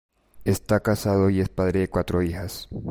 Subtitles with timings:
[0.45, 2.67] Está casado y es padre de cuatro hijas.